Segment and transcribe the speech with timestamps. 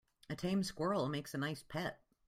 [0.31, 2.01] A tame squirrel makes a nice pet.